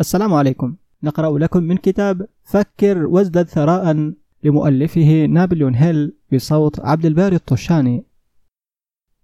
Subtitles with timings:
[0.00, 0.76] السلام عليكم.
[1.02, 4.12] نقرأ لكم من كتاب فكر وازدد ثراء
[4.44, 8.04] لمؤلفه نابليون هيل بصوت عبد الباري الطشاني.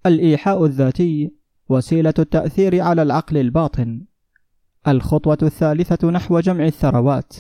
[0.06, 1.32] الإيحاء الذاتي
[1.68, 4.04] وسيلة التأثير على العقل الباطن.
[4.88, 7.32] الخطوة الثالثة نحو جمع الثروات.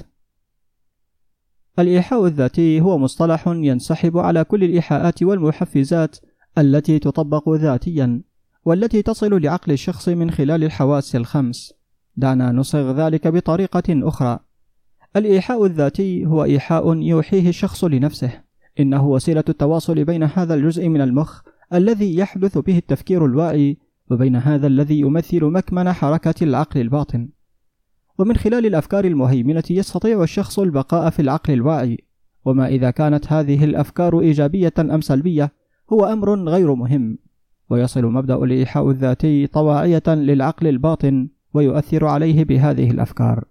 [1.78, 6.16] الإيحاء الذاتي هو مصطلح ينسحب على كل الإيحاءات والمحفزات
[6.58, 8.22] التي تطبق ذاتيا
[8.64, 11.83] والتي تصل لعقل الشخص من خلال الحواس الخمس.
[12.16, 14.38] دعنا نصغ ذلك بطريقة أخرى.
[15.16, 18.30] الإيحاء الذاتي هو إيحاء يوحيه الشخص لنفسه.
[18.80, 21.40] إنه وسيلة التواصل بين هذا الجزء من المخ
[21.72, 23.78] الذي يحدث به التفكير الواعي
[24.10, 27.28] وبين هذا الذي يمثل مكمن حركة العقل الباطن.
[28.18, 31.98] ومن خلال الأفكار المهيمنة يستطيع الشخص البقاء في العقل الواعي.
[32.44, 35.52] وما إذا كانت هذه الأفكار إيجابية أم سلبية
[35.92, 37.18] هو أمر غير مهم.
[37.70, 41.28] ويصل مبدأ الإيحاء الذاتي طواعية للعقل الباطن.
[41.54, 43.44] ويؤثر عليه بهذه الأفكار.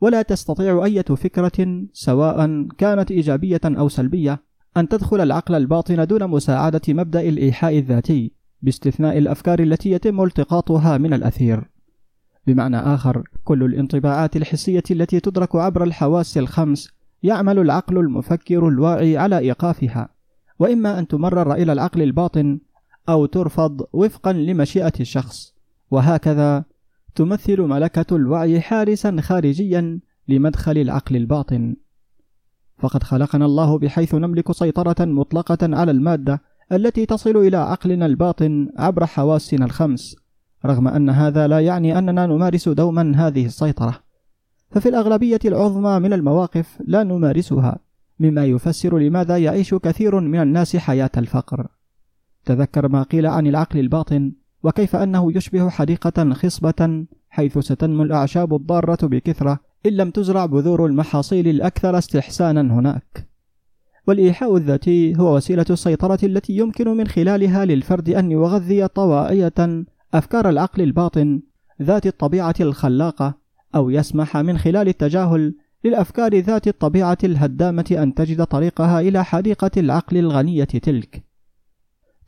[0.00, 4.42] ولا تستطيع أية فكرة سواء كانت إيجابية أو سلبية
[4.76, 11.12] أن تدخل العقل الباطن دون مساعدة مبدأ الإيحاء الذاتي باستثناء الأفكار التي يتم التقاطها من
[11.14, 11.70] الأثير.
[12.46, 16.88] بمعنى آخر كل الانطباعات الحسية التي تدرك عبر الحواس الخمس
[17.22, 20.08] يعمل العقل المفكر الواعي على إيقافها.
[20.58, 22.58] وإما أن تمرر إلى العقل الباطن
[23.08, 25.57] أو ترفض وفقا لمشيئة الشخص.
[25.90, 26.64] وهكذا
[27.14, 31.76] تمثل ملكة الوعي حارسا خارجيا لمدخل العقل الباطن.
[32.78, 39.06] فقد خلقنا الله بحيث نملك سيطرة مطلقة على المادة التي تصل إلى عقلنا الباطن عبر
[39.06, 40.16] حواسنا الخمس
[40.66, 44.00] رغم أن هذا لا يعني أننا نمارس دوما هذه السيطرة.
[44.70, 47.78] ففي الأغلبية العظمى من المواقف لا نمارسها
[48.20, 51.66] مما يفسر لماذا يعيش كثير من الناس حياة الفقر.
[52.44, 59.06] تذكر ما قيل عن العقل الباطن وكيف أنه يشبه حديقة خصبة حيث ستنمو الأعشاب الضارة
[59.06, 63.28] بكثرة إن لم تزرع بذور المحاصيل الأكثر استحسانا هناك
[64.06, 69.84] والإيحاء الذاتي هو وسيلة السيطرة التي يمكن من خلالها للفرد أن يغذي طواعية
[70.14, 71.40] أفكار العقل الباطن
[71.82, 73.34] ذات الطبيعة الخلاقة
[73.74, 80.16] أو يسمح من خلال التجاهل للأفكار ذات الطبيعة الهدامة أن تجد طريقها إلى حديقة العقل
[80.16, 81.27] الغنية تلك.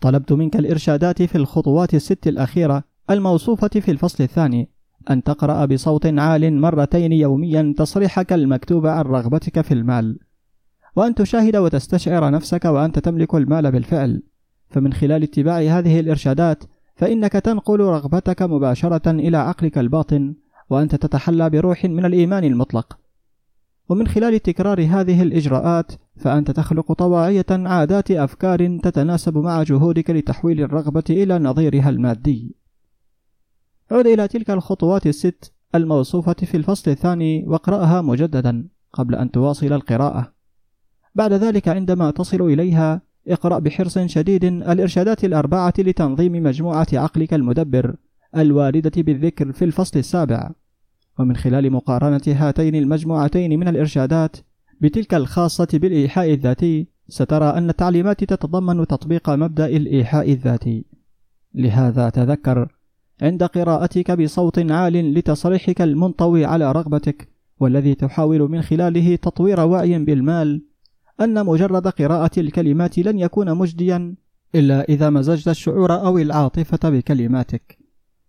[0.00, 4.68] طلبت منك الإرشادات في الخطوات الست الأخيرة الموصوفة في الفصل الثاني
[5.10, 10.18] أن تقرأ بصوت عال مرتين يوميا تصريحك المكتوب عن رغبتك في المال،
[10.96, 14.22] وأن تشاهد وتستشعر نفسك وأنت تملك المال بالفعل،
[14.70, 16.64] فمن خلال اتباع هذه الإرشادات
[16.96, 20.34] فإنك تنقل رغبتك مباشرة إلى عقلك الباطن
[20.70, 22.99] وأنت تتحلى بروح من الإيمان المطلق.
[23.90, 31.04] ومن خلال تكرار هذه الإجراءات فأنت تخلق طواعية عادات أفكار تتناسب مع جهودك لتحويل الرغبة
[31.10, 32.56] إلى نظيرها المادي.
[33.90, 40.32] عد إلى تلك الخطوات الست الموصوفة في الفصل الثاني واقرأها مجددا قبل أن تواصل القراءة.
[41.14, 47.96] بعد ذلك عندما تصل إليها اقرأ بحرص شديد الإرشادات الأربعة لتنظيم مجموعة عقلك المدبر
[48.36, 50.50] الواردة بالذكر في الفصل السابع
[51.20, 54.36] ومن خلال مقارنة هاتين المجموعتين من الإرشادات
[54.80, 60.84] بتلك الخاصة بالإيحاء الذاتي سترى أن التعليمات تتضمن تطبيق مبدأ الإيحاء الذاتي.
[61.54, 62.68] لهذا تذكر
[63.22, 67.28] عند قراءتك بصوت عال لتصريحك المنطوي على رغبتك
[67.60, 70.62] والذي تحاول من خلاله تطوير وعي بالمال
[71.20, 74.14] أن مجرد قراءة الكلمات لن يكون مجديا
[74.54, 77.79] إلا إذا مزجت الشعور أو العاطفة بكلماتك.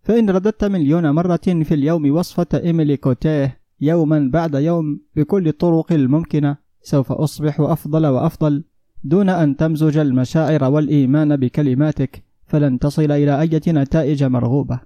[0.04, 6.58] فإن رددت مليون مرة في اليوم وصفة إيميلي كوتيه يوما بعد يوم بكل الطرق الممكنة
[6.82, 8.64] سوف أصبح أفضل وأفضل.
[9.04, 14.80] دون أن تمزج المشاعر والإيمان بكلماتك فلن تصل إلى أي نتائج مرغوبة.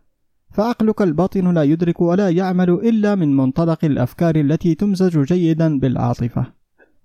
[0.51, 6.45] فعقلك الباطن لا يدرك ولا يعمل إلا من منطلق الأفكار التي تمزج جيدا بالعاطفة.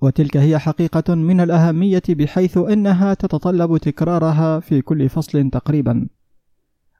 [0.00, 6.06] وتلك هي حقيقة من الأهمية بحيث إنها تتطلب تكرارها في كل فصل تقريبا.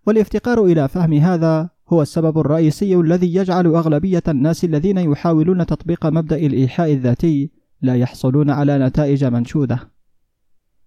[0.07, 6.37] والافتقار إلى فهم هذا هو السبب الرئيسي الذي يجعل أغلبية الناس الذين يحاولون تطبيق مبدأ
[6.37, 7.51] الإيحاء الذاتي
[7.83, 9.79] لا يحصلون على نتائج منشودة.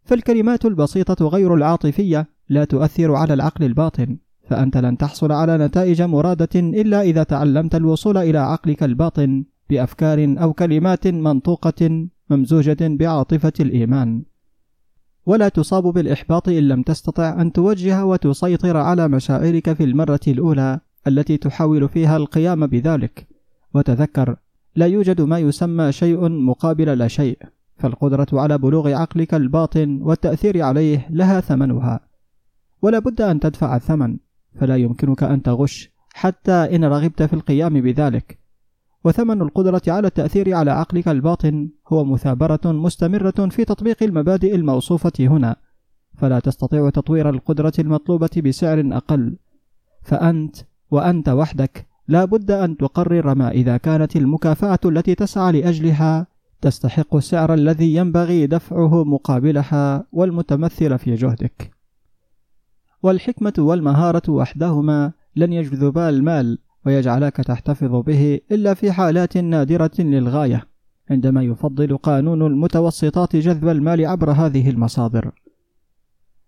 [0.03, 4.17] فالكلمات البسيطة غير العاطفية لا تؤثر على العقل الباطن
[4.49, 10.53] فأنت لن تحصل على نتائج مرادة إلا إذا تعلمت الوصول إلى عقلك الباطن بأفكار أو
[10.53, 14.23] كلمات منطوقة ممزوجة بعاطفة الإيمان.
[15.25, 21.37] ولا تصاب بالإحباط إن لم تستطع أن توجه وتسيطر على مشاعرك في المرة الأولى التي
[21.37, 23.27] تحاول فيها القيام بذلك.
[23.73, 24.35] وتذكر
[24.75, 27.37] لا يوجد ما يسمى شيء مقابل لا شيء
[27.77, 31.99] فالقدرة على بلوغ عقلك الباطن والتأثير عليه لها ثمنها.
[32.81, 34.17] ولا بد أن تدفع الثمن
[34.59, 38.42] فلا يمكنك أن تغش حتى إن رغبت في القيام بذلك.
[39.03, 45.55] وثمن القدرة على التأثير على عقلك الباطن هو مثابرة مستمرة في تطبيق المبادئ الموصوفة هنا.
[46.17, 49.37] فلا تستطيع تطوير القدرة المطلوبة بسعر أقل.
[50.01, 50.55] فأنت
[50.91, 56.27] وأنت وحدك لا بد أن تقرر ما إذا كانت المكافأة التي تسعى لأجلها
[56.61, 61.71] تستحق السعر الذي ينبغي دفعه مقابلها والمتمثل في جهدك.
[63.03, 66.59] والحكمة والمهارة وحدهما لن يجذبا المال.
[66.85, 70.67] ويجعلك تحتفظ به إلا في حالات نادرة للغاية
[71.09, 75.31] عندما يفضل قانون المتوسطات جذب المال عبر هذه المصادر.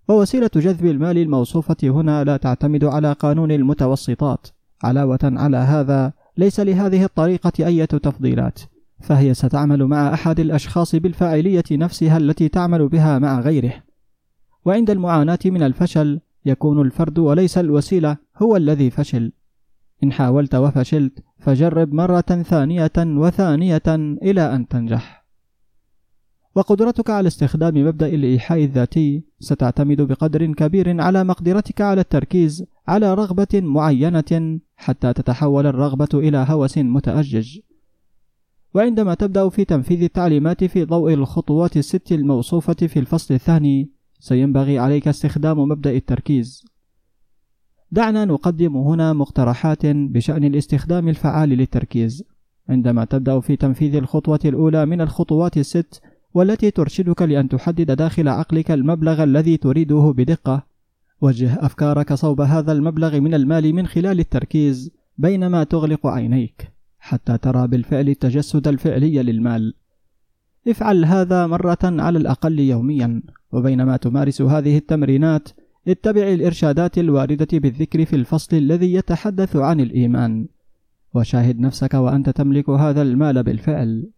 [0.07, 4.47] ووسيلة جذب المال الموصوفة هنا لا تعتمد على قانون المتوسطات.
[4.83, 8.59] علاوة على هذا ليس لهذه الطريقة أي تفضيلات
[9.01, 13.73] فهي ستعمل مع أحد الأشخاص بالفاعلية نفسها التي تعمل بها مع غيره.
[14.65, 19.31] وعند المعاناة من الفشل يكون الفرد وليس الوسيلة هو الذي فشل.
[20.03, 23.83] إن حاولت وفشلت فجرب مرة ثانية وثانية
[24.23, 25.25] إلى أن تنجح.
[26.55, 33.47] وقدرتك على استخدام مبدأ الإيحاء الذاتي ستعتمد بقدر كبير على مقدرتك على التركيز على رغبة
[33.53, 37.59] معينة حتى تتحول الرغبة إلى هوس متأجج.
[38.73, 43.89] وعندما تبدأ في تنفيذ التعليمات في ضوء الخطوات الست الموصوفة في الفصل الثاني
[44.19, 46.65] سينبغي عليك استخدام مبدأ التركيز.
[47.91, 52.23] دعنا نقدم هنا مقترحات بشأن الاستخدام الفعال للتركيز.
[52.69, 56.01] عندما تبدأ في تنفيذ الخطوة الأولى من الخطوات الست
[56.33, 60.65] والتي ترشدك لأن تحدد داخل عقلك المبلغ الذي تريده بدقة.
[61.21, 67.67] وجه أفكارك صوب هذا المبلغ من المال من خلال التركيز بينما تغلق عينيك حتى ترى
[67.67, 69.73] بالفعل التجسد الفعلي للمال.
[70.67, 73.21] افعل هذا مرة على الأقل يوميا
[73.51, 75.49] وبينما تمارس هذه التمرينات
[75.87, 80.47] اتبع الإرشادات الواردة بالذكر في الفصل الذي يتحدث عن الإيمان.
[81.13, 84.09] وشاهد نفسك وأنت تملك هذا المال بالفعل.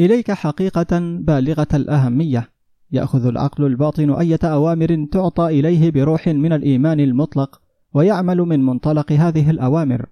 [0.00, 2.50] إليك حقيقة بالغة الأهمية.
[2.92, 7.60] يأخذ العقل الباطن أية أوامر تعطى إليه بروح من الإيمان المطلق
[7.94, 10.06] ويعمل من منطلق هذه الأوامر.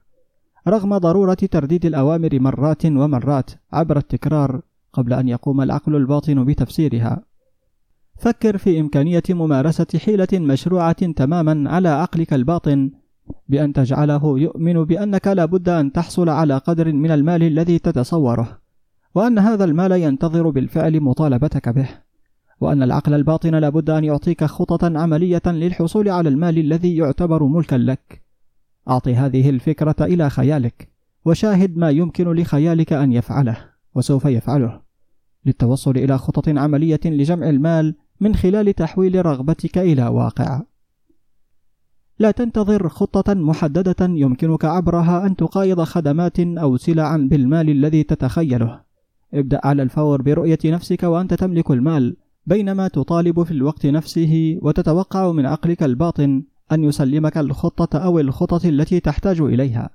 [0.69, 4.61] رغم ضرورة ترديد الأوامر مرات ومرات عبر التكرار
[4.93, 7.34] قبل أن يقوم العقل الباطن بتفسيرها.
[8.17, 12.91] فكر في إمكانية ممارسة حيلة مشروعة تماما على عقلك الباطن
[13.49, 18.59] بأن تجعله يؤمن بأنك لابد أن تحصل على قدر من المال الذي تتصوره
[19.15, 21.89] وأن هذا المال ينتظر بالفعل مطالبتك به
[22.61, 28.23] وأن العقل الباطن لابد أن يعطيك خططا عملية للحصول على المال الذي يعتبر ملكا لك.
[28.89, 30.89] أعط هذه الفكرة إلى خيالك
[31.25, 33.57] وشاهد ما يمكن لخيالك أن يفعله
[33.95, 34.81] وسوف يفعله.
[35.47, 37.95] للتوصل إلى خطط عملية لجمع المال
[38.25, 40.63] من خلال تحويل رغبتك إلى واقع.
[42.19, 48.81] لا تنتظر خطة محددة يمكنك عبرها أن تقايض خدمات أو سلعا بالمال الذي تتخيله.
[49.35, 52.17] ابدأ على الفور برؤية نفسك وأنت تملك المال،
[52.47, 59.01] بينما تطالب في الوقت نفسه وتتوقع من عقلك الباطن أن يسلمك الخطة أو الخطط التي
[59.01, 59.91] تحتاج إليها.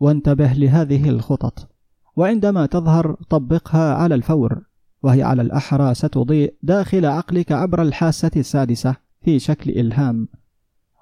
[0.00, 1.68] وانتبه لهذه الخطط،
[2.16, 4.62] وعندما تظهر طبقها على الفور.
[5.04, 10.28] وهي على الأحرى ستضيء داخل عقلك عبر الحاسة السادسة في شكل إلهام.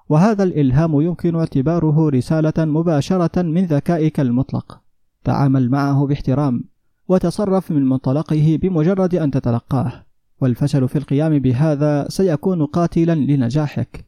[0.09, 4.81] وهذا الإلهام يمكن اعتباره رسالة مباشرة من ذكائك المطلق.
[5.23, 6.63] تعامل معه باحترام
[7.07, 10.05] وتصرف من منطلقه بمجرد أن تتلقاه.
[10.41, 14.05] والفشل في القيام بهذا سيكون قاتلا لنجاحك.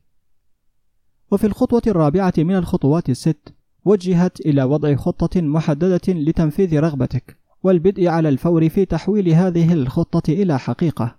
[1.31, 3.53] وفي الخطوة الرابعة من الخطوات الست
[3.85, 7.44] وجهت إلى وضع خطة محددة لتنفيذ رغبتك.
[7.65, 11.15] والبدء على الفور في تحويل هذه الخطة إلى حقيقة.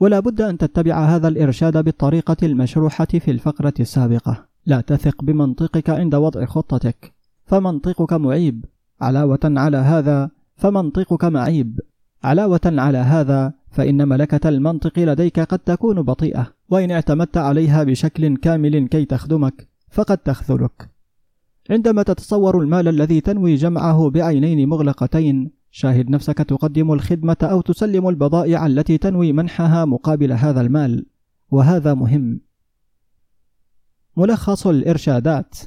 [0.00, 4.46] ولا بد أن تتبع هذا الإرشاد بالطريقة المشروحة في الفقرة السابقة.
[4.66, 7.12] لا تثق بمنطقك عند وضع خطتك.
[7.46, 8.64] فمنطقك معيب.
[9.00, 11.80] علاوة على هذا فمنطقك معيب.
[12.24, 16.46] علاوة على هذا فإن ملكة المنطق لديك قد تكون بطيئة.
[16.68, 20.90] وإن اعتمدت عليها بشكل كامل كي تخدمك فقد تخذلك.
[21.70, 28.66] عندما تتصور المال الذي تنوي جمعه بعينين مغلقتين شاهد نفسك تقدم الخدمة أو تسلم البضائع
[28.66, 31.06] التي تنوي منحها مقابل هذا المال.
[31.50, 32.40] وهذا مهم.
[34.16, 35.58] ملخص الإرشادات.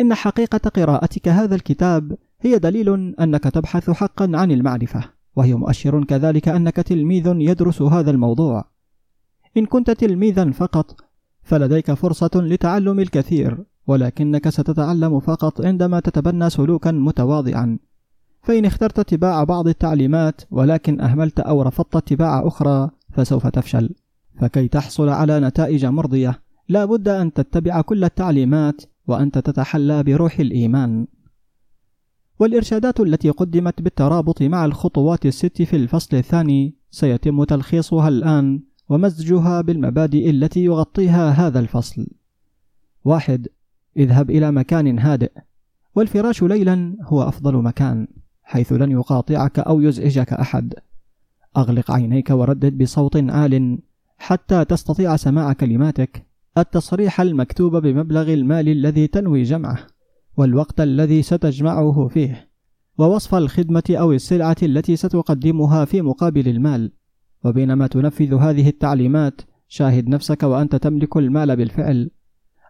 [0.00, 5.04] إن حقيقة قراءتك هذا الكتاب هي دليل أنك تبحث حقا عن المعرفة
[5.36, 8.64] وهي مؤشر كذلك أنك تلميذ يدرس هذا الموضوع.
[9.56, 11.00] إن كنت تلميذا فقط
[11.42, 13.64] فلديك فرصة لتعلم الكثير.
[13.86, 17.78] ولكنك ستتعلم فقط عندما تتبنى سلوكا متواضعا.
[18.42, 23.90] فإن اخترت اتباع بعض التعليمات ولكن أهملت أو رفضت اتباع أخرى فسوف تفشل.
[24.40, 31.06] فكي تحصل على نتائج مرضية لا بد أن تتبع كل التعليمات وأنت تتحلى بروح الإيمان.
[32.38, 40.30] والإرشادات التي قدمت بالترابط مع الخطوات الست في الفصل الثاني سيتم تلخيصها الآن ومزجها بالمبادئ
[40.30, 42.06] التي يغطيها هذا الفصل.
[43.04, 43.48] واحد:
[43.96, 45.32] اذهب إلى مكان هادئ،
[45.94, 48.08] والفراش ليلا هو أفضل مكان،
[48.42, 50.74] حيث لن يقاطعك أو يزعجك أحد.
[51.56, 53.78] أغلق عينيك وردد بصوت عال
[54.18, 56.26] حتى تستطيع سماع كلماتك.
[56.58, 59.78] التصريح المكتوب بمبلغ المال الذي تنوي جمعه
[60.36, 62.48] والوقت الذي ستجمعه فيه
[62.98, 66.92] ووصف الخدمة أو السلعة التي ستقدمها في مقابل المال.
[67.44, 72.10] وبينما تنفذ هذه التعليمات شاهد نفسك وأنت تملك المال بالفعل.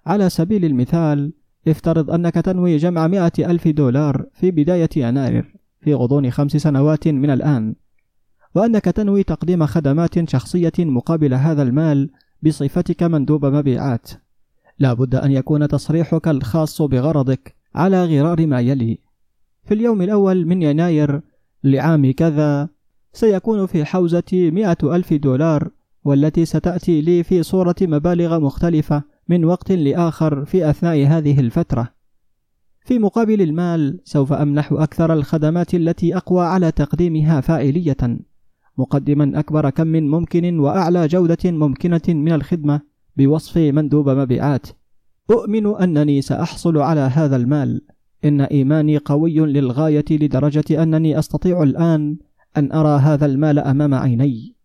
[0.06, 1.32] على سبيل المثال
[1.68, 7.30] افترض أنك تنوي جمع مئة ألف دولار في بداية يناير في غضون خمس سنوات من
[7.30, 7.74] الآن
[8.54, 12.10] وأنك تنوي تقديم خدمات شخصية مقابل هذا المال
[12.42, 14.10] بصفتك مندوب مبيعات.
[14.78, 18.98] لا بد أن يكون تصريحك الخاص بغرضك على غرار ما يلي.
[19.64, 21.20] في اليوم الأول من يناير
[21.64, 22.68] لعام كذا
[23.12, 25.70] سيكون في حوزة مئة ألف دولار
[26.04, 31.88] والتي ستأتي لي في صورة مبالغ مختلفة من وقت لآخر في أثناء هذه الفترة.
[32.84, 38.18] في مقابل المال سوف أمنح أكثر الخدمات التي أقوى على تقديمها فاعلية
[38.78, 42.80] مقدما أكبر كم ممكن وأعلى جودة ممكنة من الخدمة
[43.16, 44.66] بوصف مندوب مبيعات.
[45.30, 47.80] أؤمن أنني سأحصل على هذا المال.
[48.24, 52.16] إن إيماني قوي للغاية لدرجة أنني أستطيع الآن
[52.56, 54.56] أن أرى هذا المال أمام عيني.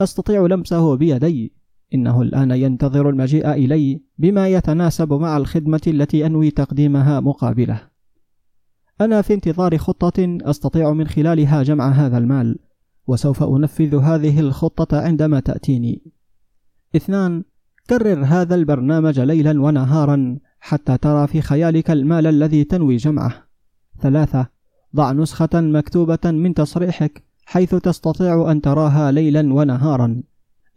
[0.00, 1.55] أستطيع لمسه بيدي.
[1.94, 7.80] إنه الآن ينتظر المجيء إلي بما يتناسب مع الخدمة التي أنوي تقديمها مقابله
[9.00, 12.58] أنا في انتظار خطة أستطيع من خلالها جمع هذا المال
[13.06, 16.02] وسوف أنفذ هذه الخطة عندما تأتيني.
[16.96, 17.44] اثنان
[17.90, 23.46] كرر هذا البرنامج ليلا ونهارا حتى ترى في خيالك المال الذي تنوي جمعه.
[24.00, 24.46] ثلاثة
[24.96, 30.22] ضع نسخة مكتوبة من تصريحك حيث تستطيع أن تراها ليلا ونهارا.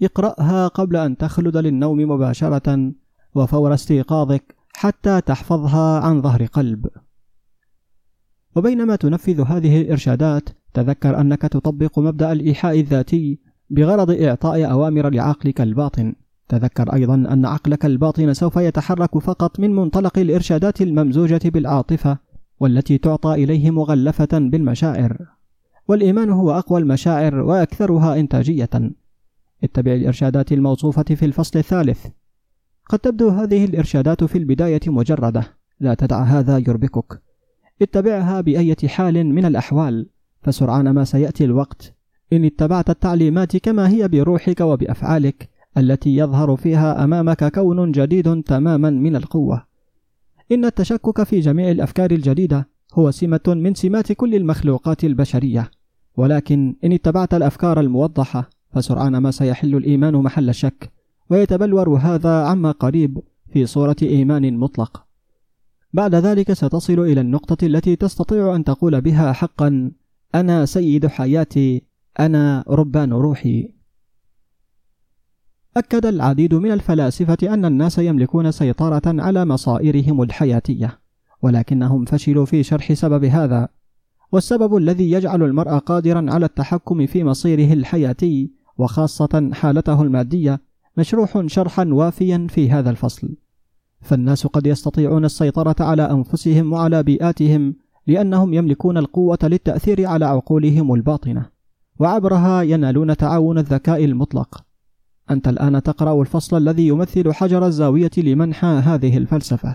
[0.01, 2.91] اقرأها قبل أن تخلد للنوم مباشرة
[3.35, 6.87] وفور استيقاظك حتى تحفظها عن ظهر قلب.
[8.55, 13.39] وبينما تنفذ هذه الإرشادات تذكر أنك تطبق مبدأ الإيحاء الذاتي
[13.69, 16.13] بغرض إعطاء أوامر لعقلك الباطن.
[16.49, 22.17] تذكر أيضا أن عقلك الباطن سوف يتحرك فقط من منطلق الإرشادات الممزوجة بالعاطفة
[22.59, 25.17] والتي تعطى إليه مغلفة بالمشاعر.
[25.87, 28.69] والإيمان هو أقوى المشاعر وأكثرها إنتاجية.
[29.63, 32.05] اتبع الإرشادات الموصوفة في الفصل الثالث.
[32.89, 35.43] قد تبدو هذه الإرشادات في البداية مجردة.
[35.79, 37.21] لا تدع هذا يربكك.
[37.81, 40.09] اتبعها بأية حال من الأحوال.
[40.41, 41.95] فسرعان ما سيأتي الوقت.
[42.33, 49.15] إن اتبعت التعليمات كما هي بروحك وبأفعالك التي يظهر فيها أمامك كون جديد تماما من
[49.15, 49.65] القوة.
[50.51, 55.71] إن التشكك في جميع الأفكار الجديدة هو سمة من سمات كل المخلوقات البشرية.
[56.17, 60.91] ولكن إن اتبعت الأفكار الموضحة فسرعان ما سيحل الإيمان محل الشك
[61.29, 63.19] ويتبلور هذا عما قريب
[63.53, 65.05] في صورة إيمان مطلق.
[65.93, 69.91] بعد ذلك ستصل إلى النقطة التي تستطيع أن تقول بها حقا
[70.35, 71.83] أنا سيد حياتي
[72.19, 73.69] أنا ربان روحي.
[75.77, 80.99] أكد العديد من الفلاسفة أن الناس يملكون سيطرة على مصائرهم الحياتية
[81.41, 83.69] ولكنهم فشلوا في شرح سبب هذا.
[84.31, 90.61] والسبب الذي يجعل المرء قادرا على التحكم في مصيره الحياتي وخاصة حالته المادية
[90.97, 93.29] مشروح شرحا وافيا في هذا الفصل.
[94.01, 97.75] فالناس قد يستطيعون السيطرة على أنفسهم وعلى بيئاتهم
[98.07, 101.45] لأنهم يملكون القوة للتأثير على عقولهم الباطنة
[101.99, 104.63] وعبرها ينالون تعاون الذكاء المطلق.
[105.31, 109.73] أنت الآن تقرأ الفصل الذي يمثل حجر الزاوية لمنحى هذه الفلسفة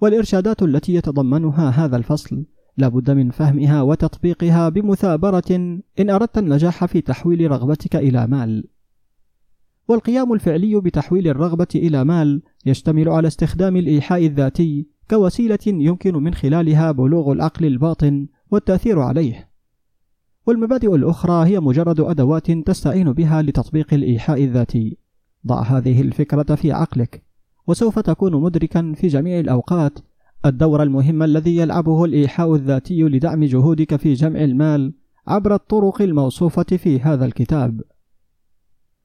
[0.00, 2.44] والإرشادات التي يتضمنها هذا الفصل.
[2.76, 8.64] لابد من فهمها وتطبيقها بمثابرة إن أردت النجاح في تحويل رغبتك إلى مال
[9.88, 16.92] والقيام الفعلي بتحويل الرغبة إلى مال يشتمل على استخدام الإيحاء الذاتي كوسيلة يمكن من خلالها
[16.92, 19.48] بلوغ العقل الباطن والتأثير عليه.
[20.46, 24.98] والمبادئ الأخرى هي مجرد أدوات تستعين بها لتطبيق الإيحاء الذاتي.
[25.46, 27.22] ضع هذه الفكرة في عقلك،
[27.66, 29.98] وسوف تكون مدركا في جميع الأوقات
[30.48, 34.94] الدور المهم الذي يلعبه الإيحاء الذاتي لدعم جهودك في جمع المال
[35.26, 37.80] عبر الطرق الموصوفة في هذا الكتاب.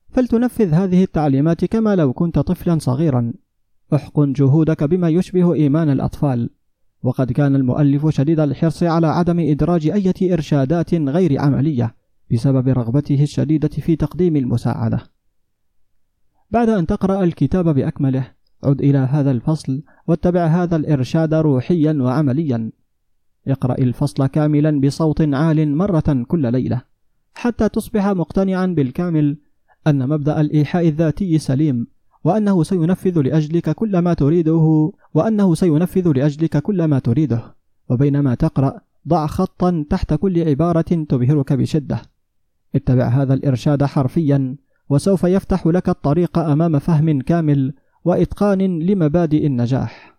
[0.10, 3.34] فلتنفذ هذه التعليمات كما لو كنت طفلا صغيرا.
[3.94, 6.50] احقن جهودك بما يشبه إيمان الأطفال.
[7.04, 11.96] وقد كان المؤلف شديد الحرص على عدم إدراج أي إرشادات غير عملية
[12.32, 15.04] بسبب رغبته الشديدة في تقديم المساعدة.
[16.52, 18.32] بعد أن تقرأ الكتاب بأكمله
[18.64, 22.72] عد إلى هذا الفصل واتبع هذا الإرشاد روحيا وعمليا.
[23.48, 26.82] اقرأ الفصل كاملا بصوت عال مرة كل ليلة
[27.34, 29.38] حتى تصبح مقتنعا بالكامل
[29.88, 31.88] أن مبدأ الإيحاء الذاتي سليم
[32.24, 37.56] وأنه سينفذ لأجلك كل ما تريده وأنه سينفذ لأجلك كل ما تريده.
[37.90, 42.02] وبينما تقرأ ضع خطا تحت كل عبارة تبهرك بشدة.
[42.76, 44.56] اتبع هذا الإرشاد حرفيا
[44.90, 47.74] وسوف يفتح لك الطريق أمام فهم كامل
[48.06, 50.10] وإتقان لمبادئ النجاح.